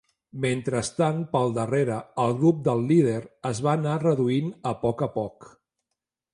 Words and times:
Mentrestant, 0.43 1.19
pel 1.35 1.53
darrere, 1.57 1.99
el 2.25 2.33
grup 2.41 2.63
del 2.69 2.83
líder 2.93 3.21
es 3.53 3.63
va 3.67 3.77
anar 3.81 4.01
reduint 4.07 4.51
a 4.71 4.77
poc 4.89 5.09
a 5.11 5.13
poc. 5.23 5.51